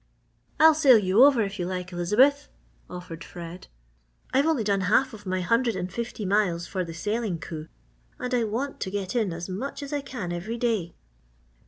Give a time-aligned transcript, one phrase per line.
[0.59, 2.47] "I'll sail you over if you like, Elizabeth,"
[2.89, 3.67] offered Fred.
[4.33, 7.67] "I've only done half of my hundred and fifty miles for the sailing coup
[8.17, 10.95] and I want to get in as much as I can every day."